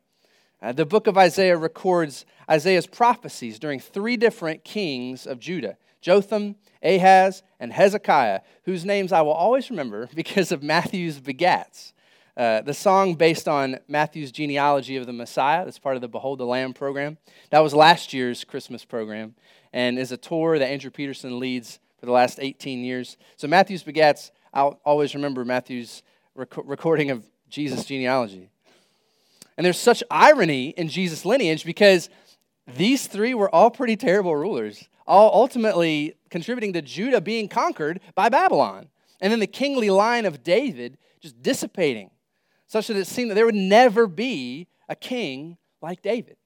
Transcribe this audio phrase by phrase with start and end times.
[0.61, 6.55] Uh, the book of Isaiah records Isaiah's prophecies during three different kings of Judah Jotham,
[6.83, 11.93] Ahaz, and Hezekiah, whose names I will always remember because of Matthew's begats.
[12.35, 16.37] Uh, the song based on Matthew's genealogy of the Messiah, that's part of the Behold
[16.37, 17.17] the Lamb program.
[17.49, 19.33] That was last year's Christmas program
[19.73, 23.17] and is a tour that Andrew Peterson leads for the last 18 years.
[23.37, 26.03] So, Matthew's begats, I'll always remember Matthew's
[26.35, 28.49] rec- recording of Jesus' genealogy.
[29.57, 32.09] And there's such irony in Jesus' lineage because
[32.67, 38.29] these three were all pretty terrible rulers, all ultimately contributing to Judah being conquered by
[38.29, 38.89] Babylon.
[39.21, 42.11] And then the kingly line of David just dissipating,
[42.67, 46.37] such that it seemed that there would never be a king like David.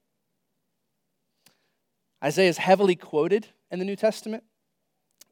[2.22, 4.44] Isaiah is heavily quoted in the New Testament,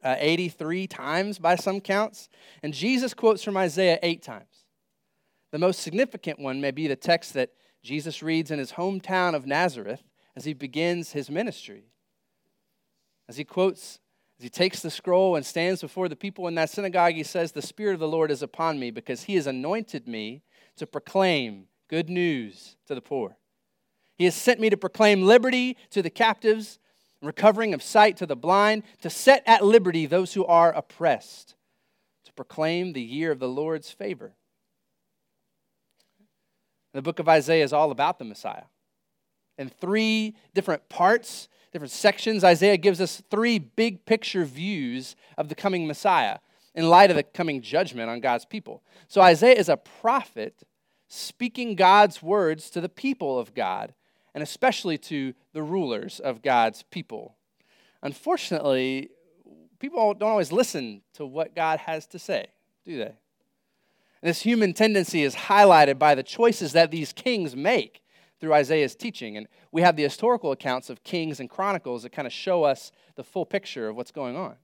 [0.03, 2.27] uh, 83 times by some counts,
[2.61, 4.65] and Jesus quotes from Isaiah eight times.
[5.51, 7.51] The most significant one may be the text that
[7.81, 10.03] Jesus reads in his hometown of Nazareth
[10.35, 11.85] as he begins his ministry.
[13.27, 13.99] As he quotes,
[14.39, 17.51] as he takes the scroll and stands before the people in that synagogue, he says,
[17.51, 20.41] The Spirit of the Lord is upon me because he has anointed me
[20.77, 23.37] to proclaim good news to the poor.
[24.17, 26.79] He has sent me to proclaim liberty to the captives,
[27.21, 31.55] recovering of sight to the blind, to set at liberty those who are oppressed,
[32.25, 34.33] to proclaim the year of the Lord's favor.
[36.93, 38.65] The book of Isaiah is all about the Messiah.
[39.61, 45.55] In three different parts, different sections, Isaiah gives us three big picture views of the
[45.55, 46.39] coming Messiah
[46.73, 48.81] in light of the coming judgment on God's people.
[49.07, 50.63] So Isaiah is a prophet
[51.07, 53.93] speaking God's words to the people of God,
[54.33, 57.35] and especially to the rulers of God's people.
[58.01, 59.11] Unfortunately,
[59.77, 62.47] people don't always listen to what God has to say,
[62.83, 63.13] do they?
[64.23, 68.01] This human tendency is highlighted by the choices that these kings make
[68.41, 69.37] through Isaiah's teaching.
[69.37, 72.91] And we have the historical accounts of Kings and Chronicles that kind of show us
[73.15, 74.55] the full picture of what's going on.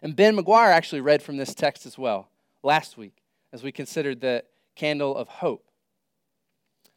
[0.00, 2.30] And Ben McGuire actually read from this text as well
[2.62, 3.22] last week
[3.52, 4.44] as we considered the
[4.76, 5.66] candle of hope.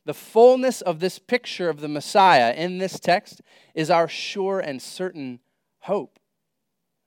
[0.06, 3.42] The fullness of this picture of the Messiah in this text
[3.74, 5.40] is our sure and certain
[5.80, 6.20] hope.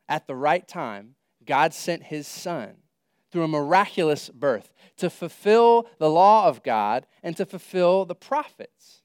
[0.08, 1.14] At the right time,
[1.46, 2.76] God sent his Son
[3.34, 9.02] through a miraculous birth to fulfill the law of God and to fulfill the prophets.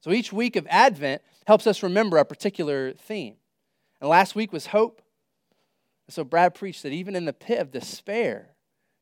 [0.00, 3.34] So each week of Advent helps us remember a particular theme.
[4.00, 5.02] And last week was hope.
[6.08, 8.54] So Brad preached that even in the pit of despair,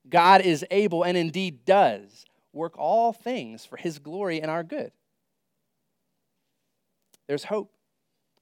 [0.08, 2.24] God is able and indeed does
[2.54, 4.92] work all things for his glory and our good.
[7.28, 7.73] There's hope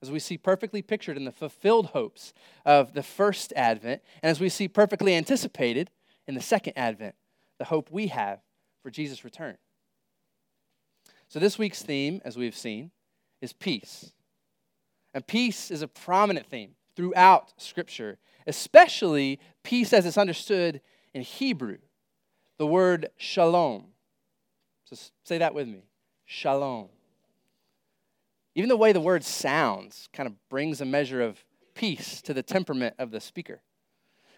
[0.03, 2.35] as we see perfectly pictured in the fulfilled hopes
[2.67, 5.91] of the first advent, and as we see perfectly anticipated
[6.27, 7.15] in the second advent,
[7.59, 8.41] the hope we have
[8.83, 9.57] for Jesus' return.
[11.29, 12.91] So, this week's theme, as we've seen,
[13.41, 14.13] is peace.
[15.15, 20.81] And peace is a prominent theme throughout Scripture, especially peace as it's understood
[21.15, 21.79] in Hebrew,
[22.59, 23.87] the word shalom.
[24.85, 25.85] So, say that with me
[26.25, 26.89] shalom.
[28.55, 32.43] Even the way the word sounds kind of brings a measure of peace to the
[32.43, 33.63] temperament of the speaker.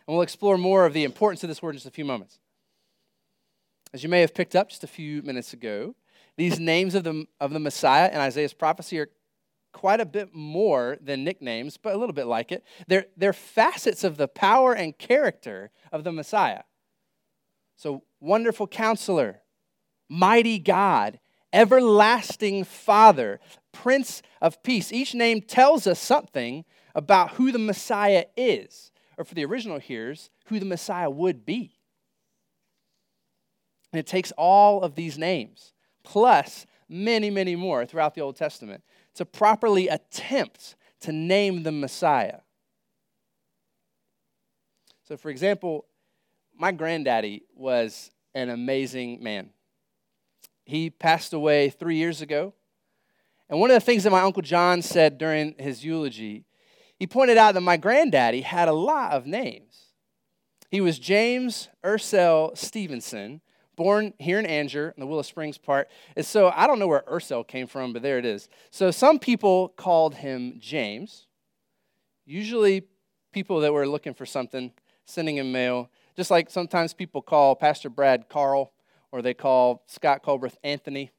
[0.06, 2.38] And we'll explore more of the importance of this word in just a few moments.
[3.92, 5.94] As you may have picked up just a few minutes ago,
[6.36, 9.08] these names of the, of the Messiah in Isaiah's prophecy are
[9.72, 12.64] quite a bit more than nicknames, but a little bit like it.
[12.86, 16.62] They're, they're facets of the power and character of the Messiah.
[17.76, 19.42] So, wonderful counselor,
[20.08, 21.18] mighty God,
[21.52, 23.40] everlasting Father,
[23.74, 24.90] Prince of Peace.
[24.92, 26.64] Each name tells us something
[26.94, 31.72] about who the Messiah is, or for the original hearers, who the Messiah would be.
[33.92, 35.72] And it takes all of these names,
[36.02, 38.82] plus many, many more throughout the Old Testament,
[39.14, 42.38] to properly attempt to name the Messiah.
[45.06, 45.84] So, for example,
[46.56, 49.50] my granddaddy was an amazing man.
[50.64, 52.54] He passed away three years ago.
[53.48, 56.44] And one of the things that my Uncle John said during his eulogy,
[56.98, 59.86] he pointed out that my granddaddy had a lot of names.
[60.70, 63.40] He was James Ursell Stevenson,
[63.76, 65.88] born here in Angier, in the Willow Springs part.
[66.16, 68.48] And so I don't know where Ursell came from, but there it is.
[68.70, 71.26] So some people called him James.
[72.26, 72.84] Usually
[73.32, 74.72] people that were looking for something,
[75.04, 75.90] sending him mail.
[76.16, 78.72] Just like sometimes people call Pastor Brad Carl,
[79.12, 81.10] or they call Scott Colbert Anthony.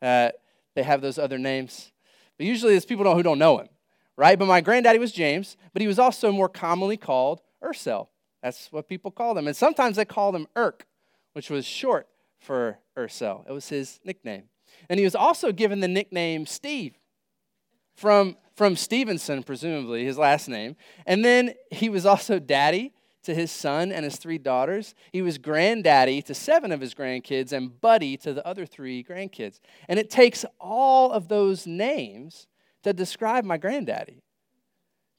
[0.00, 0.30] Uh,
[0.74, 1.92] they have those other names.
[2.38, 3.68] But usually it's people who don't know him,
[4.16, 4.38] right?
[4.38, 8.08] But my granddaddy was James, but he was also more commonly called Ursel.
[8.42, 9.46] That's what people call him.
[9.46, 10.86] And sometimes they called him Irk,
[11.32, 13.44] which was short for Ursel.
[13.48, 14.44] It was his nickname.
[14.88, 16.98] And he was also given the nickname Steve
[17.94, 20.76] from, from Stevenson, presumably, his last name.
[21.06, 22.92] And then he was also daddy
[23.24, 24.94] to his son and his three daughters.
[25.12, 29.60] He was granddaddy to seven of his grandkids and buddy to the other three grandkids.
[29.88, 32.46] And it takes all of those names
[32.82, 34.22] to describe my granddaddy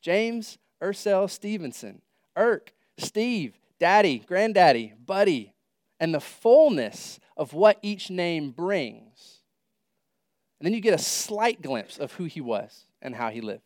[0.01, 2.01] James Ursel Stevenson,
[2.35, 5.53] Irk, Steve, daddy, granddaddy, buddy,
[5.99, 9.41] and the fullness of what each name brings.
[10.59, 13.63] And then you get a slight glimpse of who he was and how he lived.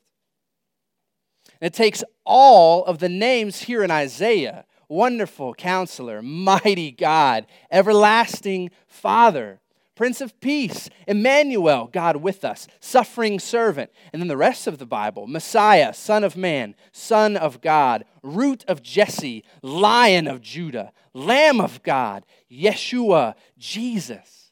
[1.62, 9.62] It takes all of the names here in Isaiah wonderful counselor, mighty God, everlasting Father,
[9.96, 13.92] Prince of Peace, Emmanuel, God with us, suffering servant.
[14.12, 18.66] And then the rest of the Bible Messiah, Son of Man, Son of God, Root
[18.68, 24.52] of Jesse, Lion of Judah, Lamb of God, Yeshua, Jesus,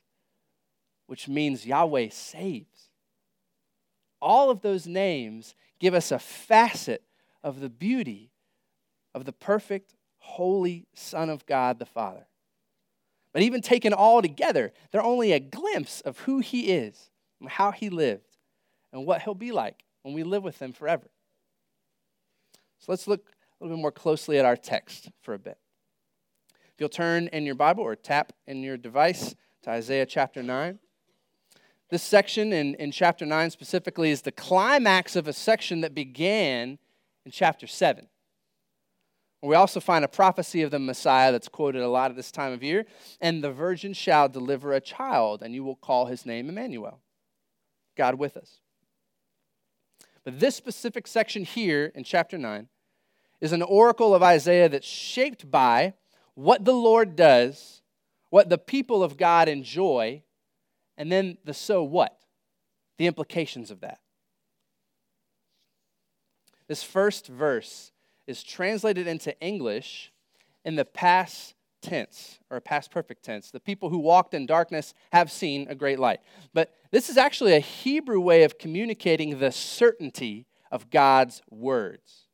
[1.07, 2.76] which means Yahweh saves.
[4.21, 7.03] All of those names give us a facet
[7.43, 8.31] of the beauty
[9.13, 12.27] of the perfect, holy Son of God the Father.
[13.33, 17.71] But even taken all together, they're only a glimpse of who He is, and how
[17.71, 18.37] He lived,
[18.91, 21.07] and what He'll be like when we live with Him forever.
[22.79, 25.57] So let's look a little bit more closely at our text for a bit.
[26.73, 30.79] If you'll turn in your Bible or tap in your device to Isaiah chapter 9.
[31.89, 36.79] This section in, in chapter 9 specifically is the climax of a section that began
[37.25, 38.07] in chapter 7.
[39.41, 42.51] We also find a prophecy of the Messiah that's quoted a lot at this time
[42.51, 42.85] of year.
[43.21, 46.99] And the virgin shall deliver a child, and you will call his name Emmanuel,
[47.95, 48.59] God with us.
[50.25, 52.67] But this specific section here in chapter 9
[53.39, 55.93] is an oracle of Isaiah that's shaped by
[56.33, 57.81] what the Lord does,
[58.29, 60.23] what the people of God enjoy,
[60.97, 62.17] and then the so what,
[62.97, 63.99] the implications of that.
[66.67, 67.91] This first verse
[68.25, 70.11] is translated into English
[70.65, 73.51] in the past tense or past perfect tense.
[73.51, 76.19] The people who walked in darkness have seen a great light.
[76.53, 82.27] But this is actually a Hebrew way of communicating the certainty of God's words.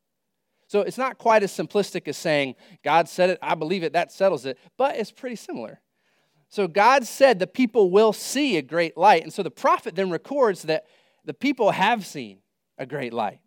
[0.67, 4.11] So it's not quite as simplistic as saying, God said it, I believe it, that
[4.11, 5.81] settles it, but it's pretty similar.
[6.53, 9.23] So God said the people will see a great light.
[9.23, 10.85] And so the prophet then records that
[11.25, 12.41] the people have seen
[12.77, 13.39] a great light.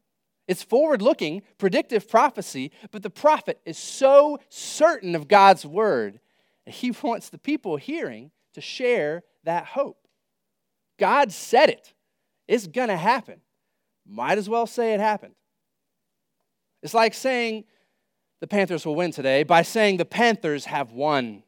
[0.49, 6.19] It's forward looking, predictive prophecy, but the prophet is so certain of God's word
[6.65, 10.09] that he wants the people hearing to share that hope.
[10.99, 11.95] God said it,
[12.49, 13.41] it's going to happen.
[14.05, 15.37] Might as well say it happened.
[16.83, 17.67] It's like saying
[18.41, 21.45] the Panthers will win today by saying the Panthers have won.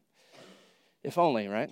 [1.08, 1.70] If only, right?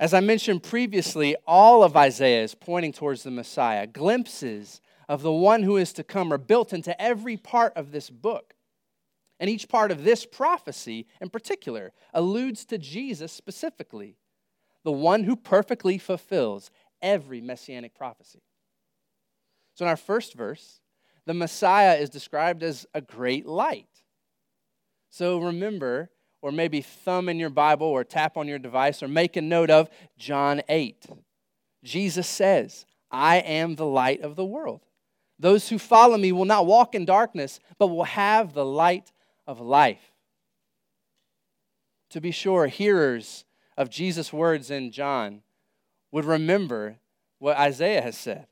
[0.00, 3.86] As I mentioned previously, all of Isaiah is pointing towards the Messiah.
[3.86, 8.10] Glimpses of the one who is to come are built into every part of this
[8.10, 8.54] book.
[9.38, 14.16] And each part of this prophecy, in particular, alludes to Jesus specifically,
[14.82, 18.42] the one who perfectly fulfills every messianic prophecy.
[19.74, 20.80] So, in our first verse,
[21.24, 24.02] the Messiah is described as a great light.
[25.08, 29.36] So, remember or maybe thumb in your Bible or tap on your device or make
[29.36, 31.06] a note of John 8.
[31.84, 34.82] Jesus says, I am the light of the world.
[35.38, 39.12] Those who follow me will not walk in darkness, but will have the light
[39.46, 40.12] of life.
[42.10, 43.44] To be sure, hearers
[43.76, 45.42] of Jesus' words in John
[46.10, 46.96] would remember
[47.38, 48.46] what Isaiah has said.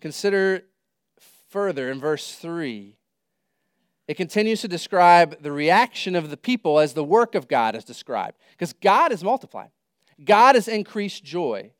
[0.00, 0.64] Consider
[1.54, 2.96] further in verse 3.
[4.08, 7.84] It continues to describe the reaction of the people as the work of God is
[7.84, 8.36] described.
[8.50, 9.70] Because God is multiplied,
[10.24, 11.70] God has increased joy.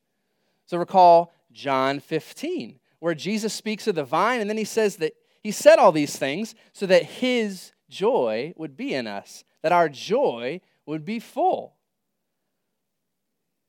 [0.67, 5.15] So recall John 15, where Jesus speaks of the vine, and then he says that
[5.43, 9.89] he said all these things so that his joy would be in us, that our
[9.89, 11.75] joy would be full.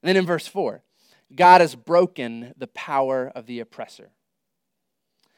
[0.04, 0.84] And then in verse 4,
[1.36, 4.12] God has broken the power of the oppressor.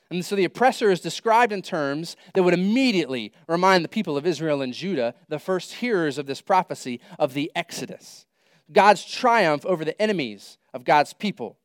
[0.10, 4.26] And so the oppressor is described in terms that would immediately remind the people of
[4.26, 8.26] Israel and Judah, the first hearers of this prophecy, of the Exodus.
[8.72, 11.58] God's triumph over the enemies of God's people.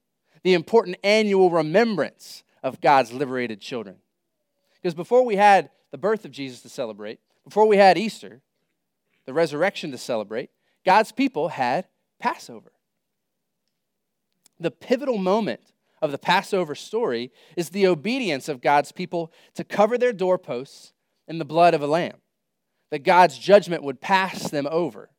[0.42, 3.96] the important annual remembrance of God's liberated children.
[4.74, 8.40] Because before we had the birth of Jesus to celebrate, before we had Easter,
[9.24, 10.50] the resurrection to celebrate,
[10.84, 11.86] God's people had
[12.18, 12.72] Passover.
[14.58, 15.60] The pivotal moment
[16.02, 20.92] of the Passover story is the obedience of God's people to cover their doorposts
[21.28, 22.16] in the blood of a lamb,
[22.90, 25.10] that God's judgment would pass them over.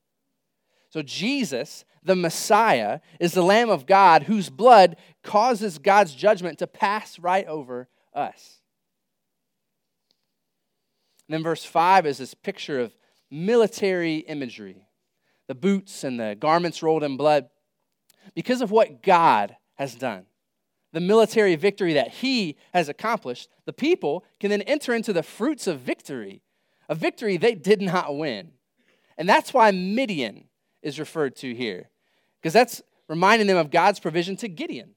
[0.90, 6.68] So, Jesus, the Messiah, is the Lamb of God whose blood causes God's judgment to
[6.68, 8.60] pass right over us.
[11.28, 12.96] And then, verse 5 is this picture of
[13.32, 14.88] military imagery
[15.48, 17.50] the boots and the garments rolled in blood
[18.34, 20.26] because of what God has done
[20.94, 25.68] the military victory that he has accomplished, the people can then enter into the fruits
[25.68, 26.42] of victory,
[26.88, 28.52] a victory they did not win.
[29.18, 30.46] And that's why Midian
[30.82, 31.90] is referred to here,
[32.42, 34.96] because that's reminding them of God's provision to Gideon.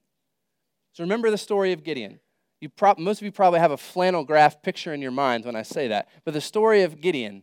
[0.92, 2.20] So remember the story of Gideon.
[2.60, 5.62] You most of you probably have a flannel graph picture in your mind when I
[5.62, 6.08] say that.
[6.24, 7.42] But the story of Gideon,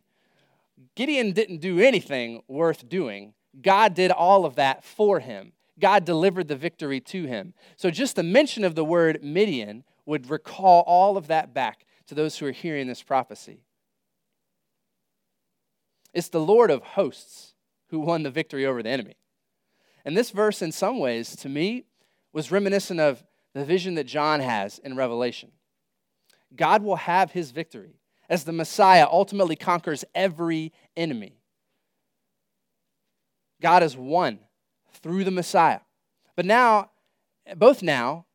[0.95, 3.33] Gideon didn't do anything worth doing.
[3.61, 5.53] God did all of that for him.
[5.79, 7.53] God delivered the victory to him.
[7.75, 12.15] So just the mention of the word Midian would recall all of that back to
[12.15, 13.63] those who are hearing this prophecy.
[16.13, 17.55] It's the Lord of hosts
[17.87, 19.15] who won the victory over the enemy.
[20.05, 21.85] And this verse, in some ways, to me,
[22.33, 25.51] was reminiscent of the vision that John has in Revelation.
[26.55, 27.95] God will have his victory
[28.29, 31.37] as the Messiah ultimately conquers every enemy.
[33.61, 34.39] God has won
[34.93, 35.81] through the Messiah.
[36.35, 36.91] But now,
[37.55, 38.25] both now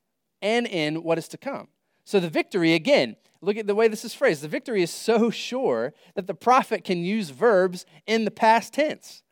[0.43, 1.69] and in what is to come.
[2.05, 4.43] So the victory, again, look at the way this is phrased.
[4.43, 9.23] The victory is so sure that the prophet can use verbs in the past tense.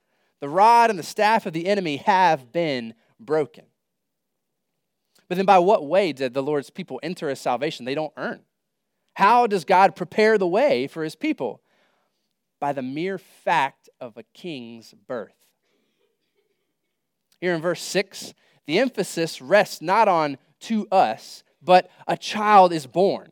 [0.41, 3.65] The rod and the staff of the enemy have been broken.
[5.29, 8.43] But then, by what way did the Lord's people enter a salvation they don't earn?
[9.15, 11.63] How does God prepare the way for his people?
[12.61, 15.46] By the mere fact of a king's birth.
[17.47, 18.35] Here in verse 6,
[18.67, 23.31] the emphasis rests not on to us, but a child is born.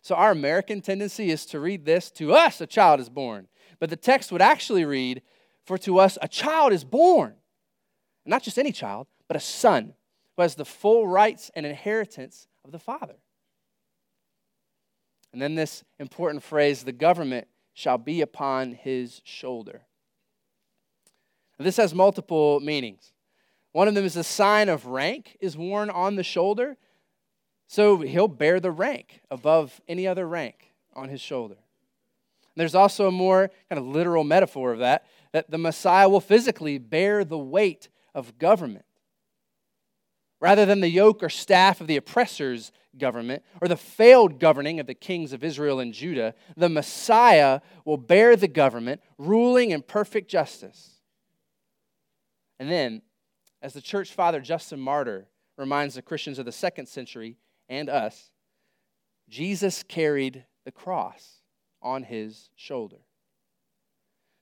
[0.00, 3.48] So our American tendency is to read this to us, a child is born.
[3.78, 5.20] But the text would actually read,
[5.66, 7.34] for to us, a child is born.
[8.24, 9.92] Not just any child, but a son
[10.34, 13.16] who has the full rights and inheritance of the Father.
[15.34, 19.82] And then this important phrase, the government shall be upon his shoulder.
[21.58, 23.10] This has multiple meanings.
[23.74, 26.76] One of them is a sign of rank is worn on the shoulder.
[27.66, 31.56] So he'll bear the rank above any other rank on his shoulder.
[32.54, 36.78] There's also a more kind of literal metaphor of that, that the Messiah will physically
[36.78, 38.84] bear the weight of government.
[40.40, 44.86] Rather than the yoke or staff of the oppressor's government or the failed governing of
[44.86, 50.30] the kings of Israel and Judah, the Messiah will bear the government, ruling in perfect
[50.30, 51.00] justice.
[52.60, 53.02] And then
[53.64, 58.30] as the church father Justin Martyr reminds the Christians of the second century and us,
[59.26, 61.40] Jesus carried the cross
[61.80, 63.03] on his shoulder.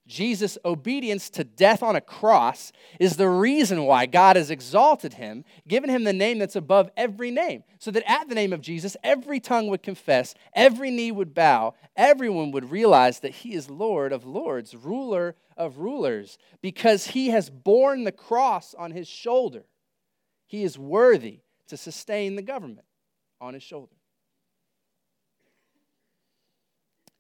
[0.06, 5.44] Jesus' obedience to death on a cross is the reason why God has exalted him,
[5.68, 8.97] given him the name that's above every name, so that at the name of Jesus,
[9.04, 14.12] every tongue would confess, every knee would bow, everyone would realize that he is Lord
[14.12, 19.64] of lords, ruler of rulers, because he has borne the cross on his shoulder.
[20.47, 22.87] He is worthy to sustain the government
[23.40, 23.94] on his shoulder.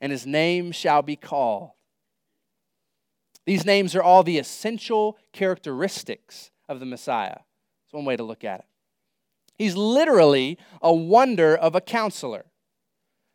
[0.00, 1.70] And his name shall be called
[3.44, 7.38] these names are all the essential characteristics of the Messiah.
[7.84, 8.66] It's one way to look at it.
[9.56, 12.46] He's literally a wonder of a counselor,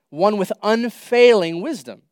[0.09, 2.03] one with unfailing wisdom.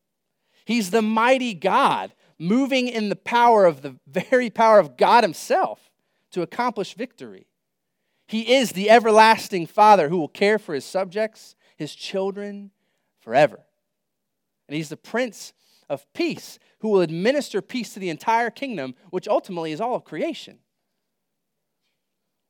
[0.65, 5.91] He's the mighty God, moving in the power of the very power of God Himself
[6.31, 7.47] to accomplish victory.
[8.27, 12.71] He is the everlasting Father who will care for His subjects, His children,
[13.19, 13.59] forever.
[14.67, 15.53] And He's the Prince
[15.89, 20.03] of Peace who will administer peace to the entire kingdom, which ultimately is all of
[20.03, 20.59] creation.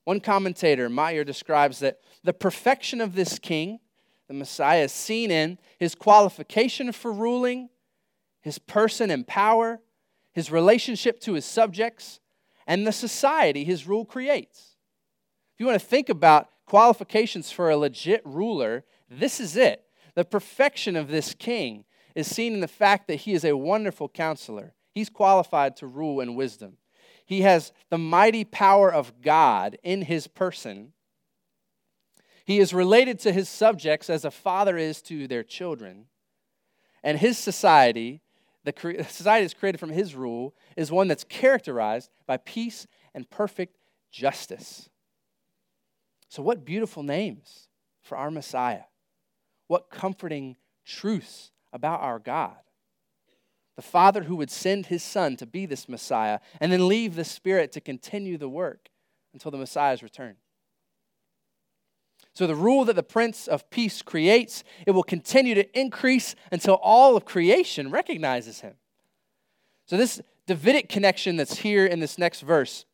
[0.04, 3.80] One commentator, Meyer, describes that the perfection of this king,
[4.28, 7.70] the Messiah, is seen in his qualification for ruling,
[8.42, 9.80] his person and power,
[10.34, 12.20] his relationship to his subjects,
[12.68, 14.76] and the society his rule creates.
[15.54, 19.86] If you want to think about qualifications for a legit ruler, this is it.
[20.14, 21.86] The perfection of this king
[22.16, 24.74] is seen in the fact that he is a wonderful counselor.
[24.94, 26.78] He's qualified to rule in wisdom.
[27.26, 30.94] He has the mighty power of God in his person,
[32.46, 36.06] He is related to his subjects as a father is to their children.
[37.04, 38.22] And his society,
[38.64, 38.74] the
[39.10, 43.78] society that's created from his rule, is one that's characterized by peace and perfect
[44.12, 44.90] justice.
[46.30, 47.68] So, what beautiful names
[48.02, 48.84] for our Messiah!
[49.68, 52.56] What comforting truths about our God.
[53.76, 57.26] The Father who would send his Son to be this Messiah and then leave the
[57.26, 58.88] Spirit to continue the work
[59.34, 60.38] until the Messiah's return.
[62.34, 66.76] So, the rule that the Prince of Peace creates, it will continue to increase until
[66.76, 68.76] all of creation recognizes him.
[69.86, 72.86] So, this Davidic connection that's here in this next verse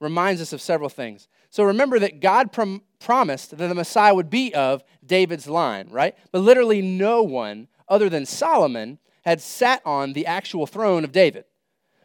[0.00, 1.28] reminds us of several things.
[1.50, 6.16] So, remember that God prom- promised that the Messiah would be of David's line, right?
[6.30, 11.44] But literally no one other than Solomon had sat on the actual throne of David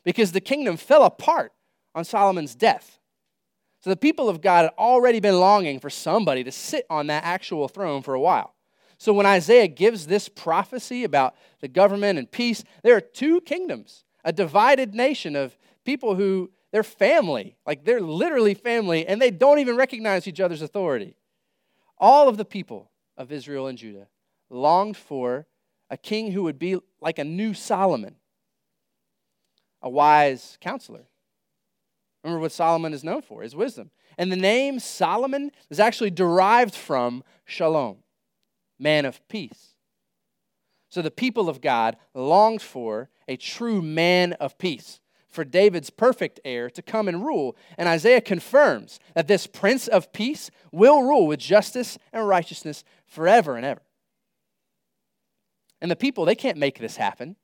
[0.03, 1.53] because the kingdom fell apart
[1.95, 2.99] on Solomon's death.
[3.79, 7.23] So the people of God had already been longing for somebody to sit on that
[7.23, 8.53] actual throne for a while.
[8.97, 14.03] So when Isaiah gives this prophecy about the government and peace, there are two kingdoms,
[14.25, 19.59] a divided nation of people who they're family, like they're literally family, and they don't
[19.59, 21.15] even recognize each other's authority.
[21.97, 24.07] All of the people of Israel and Judah
[24.49, 25.47] longed for
[25.89, 28.15] a king who would be like a new Solomon,
[29.81, 31.07] a wise counselor.
[32.23, 33.91] Remember what Solomon is known for, his wisdom.
[34.17, 37.97] And the name Solomon is actually derived from shalom,
[38.79, 39.75] man of peace.
[40.89, 46.39] So the people of God longed for a true man of peace, for David's perfect
[46.43, 47.55] heir to come and rule.
[47.77, 53.55] And Isaiah confirms that this prince of peace will rule with justice and righteousness forever
[53.55, 53.81] and ever.
[55.81, 57.35] And the people, they can't make this happen.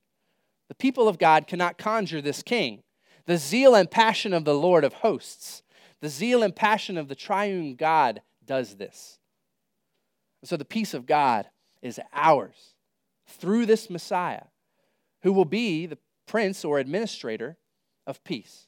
[0.70, 2.84] The people of God cannot conjure this king.
[3.26, 5.64] The zeal and passion of the Lord of hosts,
[6.02, 9.20] the zeal and passion of the triune God does this.
[10.44, 11.48] so the peace of God
[11.82, 12.74] is ours
[13.28, 14.44] through this Messiah
[15.22, 17.58] who will be the prince or administrator
[18.06, 18.68] of peace.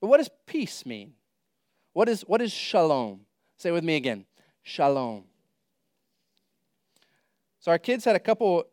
[0.00, 1.12] But what does peace mean?
[1.92, 3.26] What is, what is shalom?
[3.58, 4.24] Say with me again
[4.62, 5.24] shalom.
[7.60, 8.64] So our kids had a couple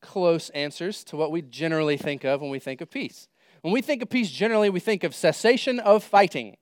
[0.00, 3.28] close answers to what we generally think of when we think of peace.
[3.62, 6.56] When we think of peace, generally we think of cessation of fighting.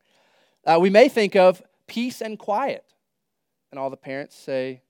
[0.64, 2.84] Uh, we may think of peace and quiet.
[3.70, 4.82] And all the parents say,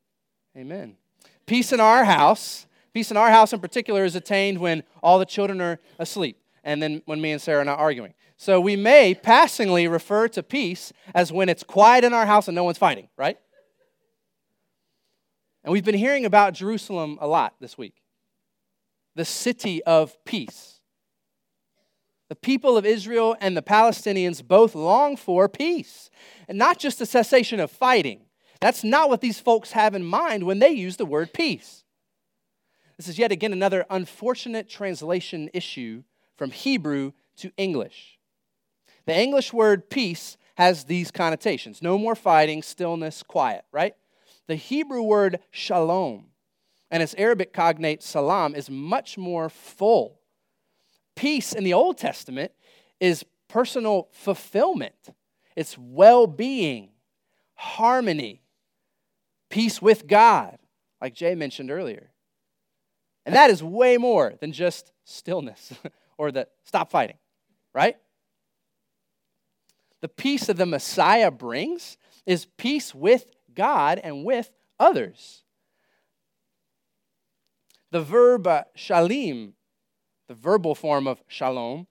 [0.57, 0.97] Amen.
[1.45, 5.27] Peace in our house, peace in our house in particular, is attained when all the
[5.27, 8.15] children are asleep and then when me and Sarah are not arguing.
[8.37, 12.55] So we may passingly refer to peace as when it's quiet in our house and
[12.55, 13.39] no one's fighting, right?
[15.67, 17.97] And we've been hearing about Jerusalem a lot this week
[19.17, 20.81] the city of peace.
[22.29, 26.11] The people of Israel and the Palestinians both long for peace,
[26.49, 28.27] and not just a cessation of fighting.
[28.61, 31.85] That's not what these folks have in mind when they use the word peace.
[32.97, 36.05] This is yet again another unfortunate translation issue
[36.37, 38.19] from Hebrew to English.
[39.07, 43.95] The English word peace has these connotations no more fighting, stillness, quiet, right?
[44.49, 46.27] The Hebrew word shalom
[46.91, 50.21] and its Arabic cognate salam is much more full.
[51.15, 52.53] Peace in the Old Testament
[53.01, 54.95] is personal fulfillment,
[55.55, 56.91] it's well being,
[57.55, 58.43] harmony,
[59.49, 60.59] peace with God,
[61.01, 62.11] like Jay mentioned earlier.
[63.25, 65.73] And that is way more than just stillness
[66.19, 67.17] or the stop fighting,
[67.75, 67.97] right?
[70.01, 75.43] The peace that the Messiah brings is peace with God and with others.
[77.91, 79.53] The verb uh, shalim,
[80.29, 81.87] the verbal form of shalom,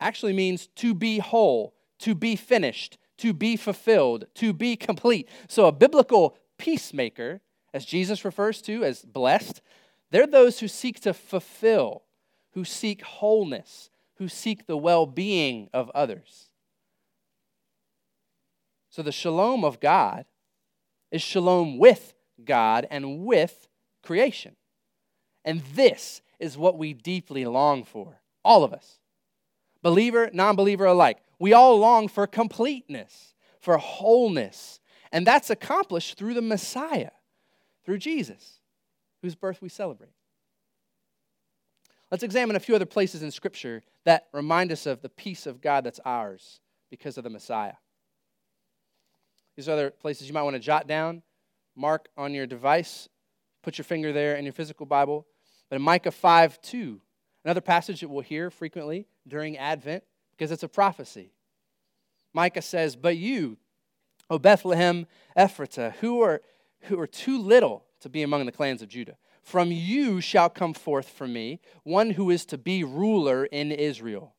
[0.00, 5.28] actually means to be whole, to be finished, to be fulfilled, to be complete.
[5.48, 7.40] So a biblical peacemaker,
[7.74, 9.60] as Jesus refers to as blessed,
[10.10, 12.02] they're those who seek to fulfill,
[12.52, 16.50] who seek wholeness, who seek the well being of others.
[18.88, 20.24] So the shalom of God
[21.10, 23.68] is shalom with God and with
[24.02, 24.56] creation.
[25.44, 28.98] And this is what we deeply long for, all of us.
[29.82, 31.18] Believer, non believer alike.
[31.38, 34.80] We all long for completeness, for wholeness.
[35.12, 37.10] And that's accomplished through the Messiah,
[37.84, 38.60] through Jesus,
[39.22, 40.12] whose birth we celebrate.
[42.10, 45.60] Let's examine a few other places in Scripture that remind us of the peace of
[45.60, 47.74] God that's ours because of the Messiah.
[49.56, 51.22] These are other places you might want to jot down,
[51.76, 53.08] mark on your device,
[53.62, 55.26] put your finger there in your physical Bible.
[55.68, 57.00] But in Micah 5 2,
[57.44, 61.32] another passage that we'll hear frequently during Advent because it's a prophecy.
[62.32, 63.58] Micah says, But you,
[64.28, 66.42] O Bethlehem, Ephratah, who are,
[66.82, 69.16] who are too little to be among the clans of Judah.
[69.42, 74.34] From you shall come forth for me one who is to be ruler in Israel,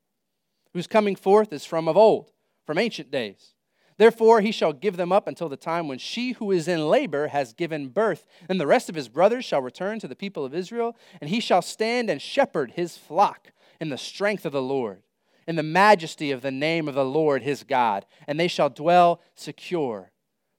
[0.73, 2.31] whose coming forth is from of old,
[2.65, 3.53] from ancient days.
[4.01, 7.27] Therefore, he shall give them up until the time when she who is in labor
[7.27, 8.25] has given birth.
[8.49, 11.39] And the rest of his brothers shall return to the people of Israel, and he
[11.39, 15.03] shall stand and shepherd his flock in the strength of the Lord,
[15.47, 19.21] in the majesty of the name of the Lord his God, and they shall dwell
[19.35, 20.11] secure.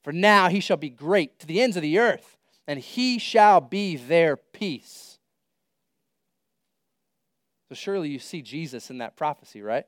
[0.04, 3.60] For now he shall be great to the ends of the earth, and he shall
[3.60, 5.18] be their peace.
[7.70, 9.86] So surely you see Jesus in that prophecy, right?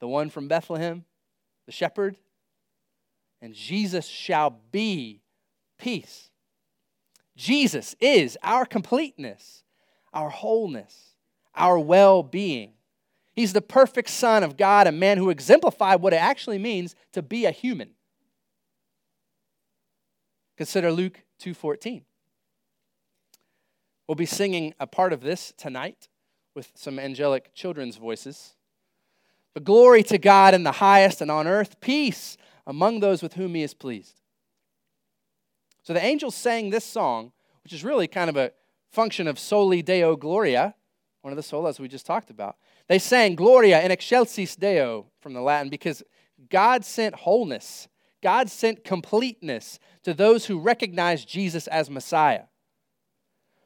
[0.00, 1.06] The one from Bethlehem,
[1.64, 2.18] the shepherd
[3.40, 5.22] and Jesus shall be
[5.78, 6.30] peace.
[7.36, 9.64] Jesus is our completeness,
[10.12, 11.16] our wholeness,
[11.54, 12.72] our well being.
[13.32, 17.22] He's the perfect Son of God, a man who exemplified what it actually means to
[17.22, 17.90] be a human.
[20.56, 22.04] Consider Luke 2:14.
[24.06, 26.08] We'll be singing a part of this tonight
[26.54, 28.56] with some angelic children's voices.
[29.54, 33.54] But glory to God in the highest and on earth peace among those with whom
[33.54, 34.20] he is pleased.
[35.82, 37.32] So the angels sang this song,
[37.64, 38.52] which is really kind of a
[38.90, 40.74] function of Soli Deo Gloria,
[41.22, 42.56] one of the solas we just talked about.
[42.88, 46.02] They sang Gloria in excelsis Deo from the Latin because
[46.48, 47.88] God sent wholeness,
[48.22, 52.44] God sent completeness to those who recognize Jesus as Messiah.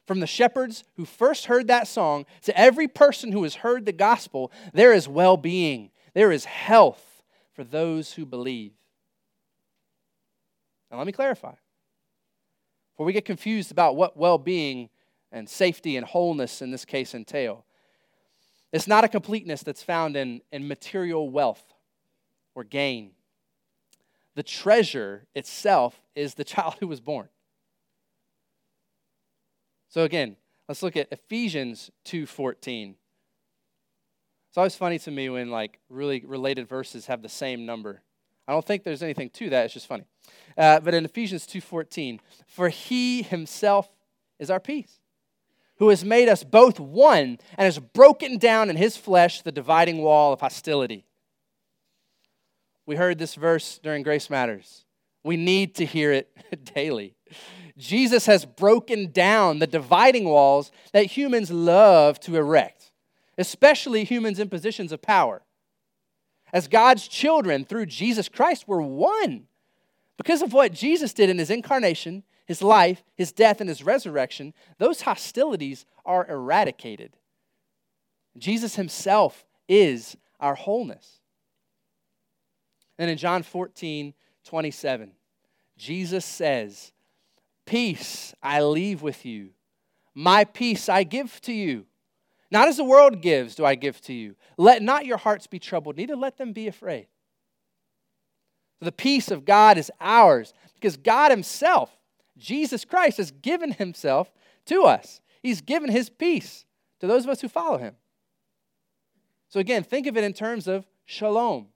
[0.05, 3.91] From the shepherds who first heard that song to every person who has heard the
[3.91, 8.73] gospel, there is well being, there is health for those who believe.
[10.91, 11.53] Now, let me clarify.
[12.93, 14.89] Before we get confused about what well being
[15.31, 17.65] and safety and wholeness in this case entail,
[18.71, 21.73] it's not a completeness that's found in, in material wealth
[22.55, 23.11] or gain.
[24.35, 27.29] The treasure itself is the child who was born.
[29.89, 30.35] So again,
[30.67, 32.95] let's look at Ephesians 2:14.
[34.49, 38.01] It's always funny to me when like really related verses have the same number.
[38.47, 39.65] I don't think there's anything to that.
[39.65, 40.03] It's just funny.
[40.57, 43.89] Uh, but in Ephesians 2:14, for he himself
[44.39, 44.99] is our peace,
[45.77, 50.01] who has made us both one and has broken down in his flesh the dividing
[50.01, 51.05] wall of hostility.
[52.85, 54.85] We heard this verse during Grace Matters.
[55.23, 56.29] We need to hear it
[56.75, 57.15] daily.
[57.77, 62.91] Jesus has broken down the dividing walls that humans love to erect,
[63.37, 65.41] especially humans in positions of power.
[66.55, 69.47] As God's children through Jesus Christ, we're one.
[70.15, 74.53] Because of what Jesus did in his incarnation, his life, his death, and his resurrection,
[74.77, 77.17] those hostilities are eradicated.
[78.37, 81.19] Jesus himself is our wholeness.
[82.97, 84.13] And in John 14,
[84.45, 85.11] 27,
[85.77, 86.93] Jesus says,
[87.65, 89.49] Peace I leave with you,
[90.13, 91.85] my peace I give to you.
[92.51, 94.35] Not as the world gives, do I give to you.
[94.57, 97.07] Let not your hearts be troubled, neither let them be afraid.
[98.81, 101.97] The peace of God is ours because God Himself,
[102.37, 104.31] Jesus Christ, has given Himself
[104.65, 105.21] to us.
[105.41, 106.65] He's given His peace
[106.99, 107.95] to those of us who follow Him.
[109.49, 111.67] So again, think of it in terms of shalom.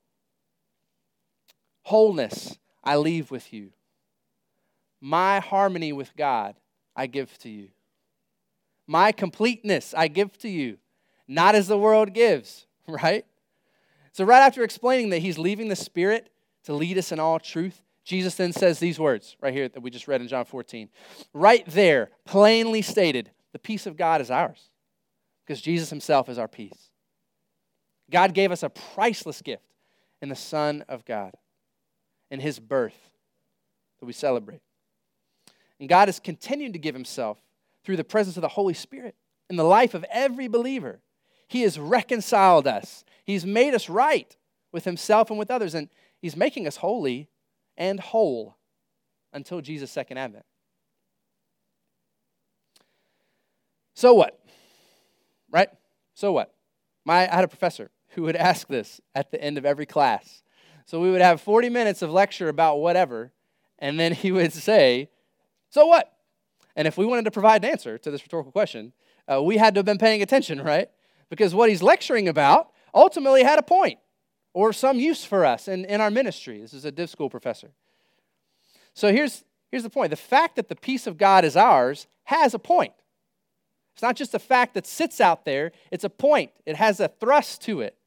[1.84, 3.72] Wholeness, I leave with you.
[5.02, 6.56] My harmony with God,
[6.96, 7.70] I give to you.
[8.90, 10.80] My completeness I give to you,
[11.28, 13.24] not as the world gives, right?
[14.14, 16.32] So, right after explaining that he's leaving the Spirit
[16.64, 19.92] to lead us in all truth, Jesus then says these words right here that we
[19.92, 20.90] just read in John 14.
[21.36, 24.72] Right there, plainly stated, the peace of God is ours
[25.46, 26.90] because Jesus himself is our peace.
[28.10, 29.76] God gave us a priceless gift
[30.20, 31.36] in the Son of God,
[32.32, 33.12] in his birth
[34.00, 34.62] that we celebrate.
[35.80, 37.38] And God has continued to give himself
[37.90, 39.16] through the presence of the Holy Spirit
[39.50, 41.00] in the life of every believer.
[41.48, 44.38] He has reconciled us, He's made us right
[44.72, 45.90] with Himself and with others, and
[46.22, 47.30] He's making us holy
[47.78, 48.58] and whole
[49.34, 50.46] until Jesus' second advent.
[53.96, 54.40] So what?
[55.50, 55.70] Right?
[56.14, 56.54] So what?
[57.06, 60.44] My, I had a professor who would ask this at the end of every class.
[60.86, 63.32] So we would have 40 minutes of lecture about whatever,
[63.80, 65.10] and then he would say,
[65.72, 66.14] So what?
[66.80, 68.94] And if we wanted to provide an answer to this rhetorical question,
[69.30, 70.90] uh, we had to have been paying attention, right?
[71.30, 74.00] Because what he's lecturing about ultimately had a point
[74.54, 76.62] or some use for us in, in our ministry.
[76.62, 77.72] This is a div school professor.
[78.94, 82.54] So here's, here's the point the fact that the peace of God is ours has
[82.54, 82.94] a point.
[83.92, 87.10] It's not just a fact that sits out there, it's a point, it has a
[87.10, 87.98] thrust to it.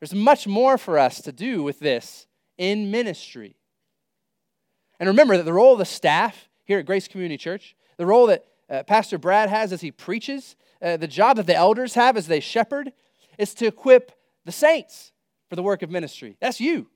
[0.00, 2.26] There's much more for us to do with this
[2.58, 3.56] in ministry.
[5.00, 8.26] And remember that the role of the staff here at Grace Community Church, the role
[8.26, 12.16] that uh, Pastor Brad has as he preaches, uh, the job that the elders have
[12.16, 12.92] as they shepherd,
[13.38, 14.12] is to equip
[14.44, 15.12] the saints
[15.48, 16.36] for the work of ministry.
[16.40, 16.88] That's you.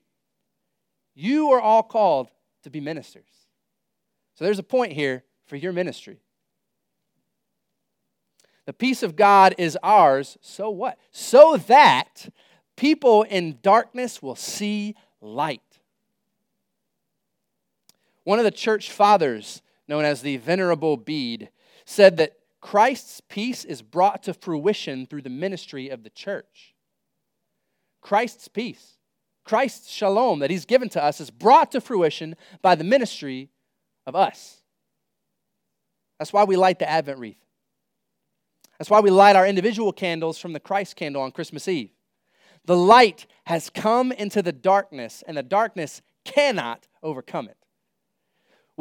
[1.13, 2.29] You are all called
[2.63, 3.29] to be ministers.
[4.35, 6.19] So there's a point here for your ministry.
[8.65, 10.97] The peace of God is ours, so what?
[11.11, 12.29] So that
[12.75, 15.61] people in darkness will see light.
[18.23, 19.61] One of the church fathers,
[19.91, 21.49] known as the Venerable Bede,
[21.83, 26.73] said that Christ's peace is brought to fruition through the ministry of the church.
[27.99, 28.95] Christ's peace,
[29.43, 33.49] Christ's shalom that he's given to us, is brought to fruition by the ministry
[34.07, 34.61] of us.
[36.17, 37.43] That's why we light the Advent wreath.
[38.79, 41.91] That's why we light our individual candles from the Christ candle on Christmas Eve.
[42.63, 47.57] The light has come into the darkness, and the darkness cannot overcome it.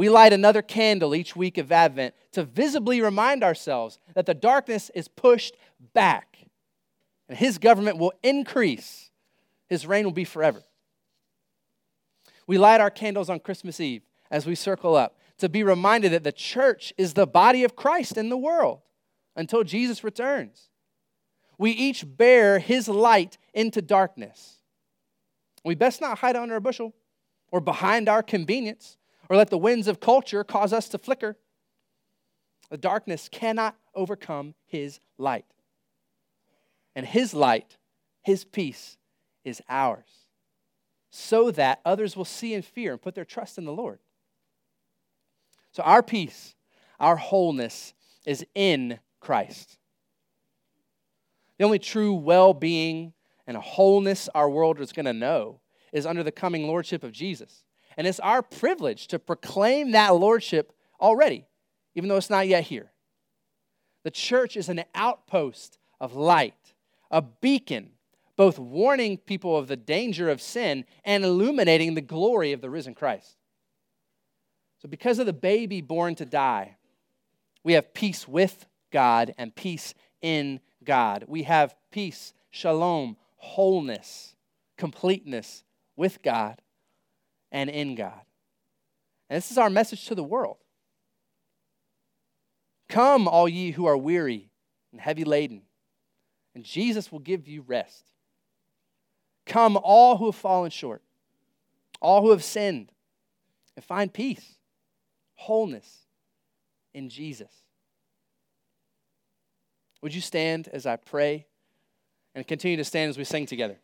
[0.00, 4.90] We light another candle each week of Advent to visibly remind ourselves that the darkness
[4.94, 5.56] is pushed
[5.92, 6.38] back
[7.28, 9.10] and his government will increase.
[9.68, 10.62] His reign will be forever.
[12.46, 16.24] We light our candles on Christmas Eve as we circle up to be reminded that
[16.24, 18.80] the church is the body of Christ in the world
[19.36, 20.70] until Jesus returns.
[21.58, 24.62] We each bear his light into darkness.
[25.62, 26.94] We best not hide under a bushel
[27.52, 28.96] or behind our convenience
[29.30, 31.36] or let the winds of culture cause us to flicker.
[32.68, 35.46] The darkness cannot overcome his light.
[36.96, 37.78] And his light,
[38.22, 38.98] his peace,
[39.44, 40.26] is ours,
[41.10, 44.00] so that others will see and fear and put their trust in the Lord.
[45.72, 46.56] So, our peace,
[46.98, 47.94] our wholeness
[48.26, 49.78] is in Christ.
[51.58, 53.12] The only true well being
[53.46, 55.60] and wholeness our world is going to know
[55.92, 57.62] is under the coming lordship of Jesus.
[57.96, 61.46] And it's our privilege to proclaim that lordship already,
[61.94, 62.92] even though it's not yet here.
[64.04, 66.74] The church is an outpost of light,
[67.10, 67.90] a beacon,
[68.36, 72.94] both warning people of the danger of sin and illuminating the glory of the risen
[72.94, 73.36] Christ.
[74.78, 76.76] So, because of the baby born to die,
[77.62, 81.24] we have peace with God and peace in God.
[81.28, 84.36] We have peace, shalom, wholeness,
[84.78, 85.64] completeness
[85.96, 86.62] with God
[87.52, 88.20] and in God.
[89.28, 90.56] And this is our message to the world.
[92.88, 94.50] Come, all ye who are weary
[94.92, 95.62] and heavy laden,
[96.54, 98.04] and Jesus will give you rest.
[99.46, 101.02] Come, all who have fallen short,
[102.00, 102.92] all who have sinned,
[103.76, 104.56] and find peace,
[105.36, 106.06] wholeness
[106.92, 107.52] in Jesus.
[110.02, 111.46] Would you stand as I pray
[112.34, 113.78] and continue to stand as we sing together?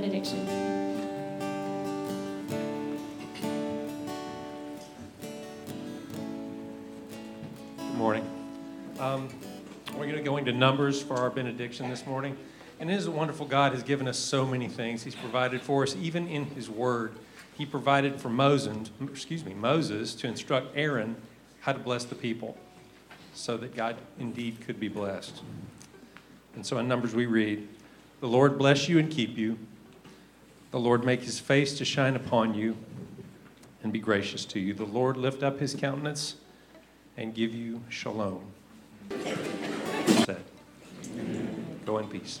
[0.00, 0.46] Benediction.
[7.76, 8.24] Good morning.
[8.98, 9.28] Um,
[9.92, 12.34] we're going to go into Numbers for our benediction this morning.
[12.78, 15.02] And it is wonderful God has given us so many things.
[15.02, 17.12] He's provided for us, even in His Word.
[17.58, 21.14] He provided for Moses, excuse me, Moses to instruct Aaron
[21.60, 22.56] how to bless the people,
[23.34, 25.42] so that God indeed could be blessed.
[26.54, 27.68] And so in Numbers we read,
[28.20, 29.58] "The Lord bless you and keep you.
[30.70, 32.76] The Lord make His face to shine upon you,
[33.82, 34.72] and be gracious to you.
[34.74, 36.36] The Lord lift up His countenance
[37.16, 38.52] and give you shalom."
[41.84, 42.40] Go in peace.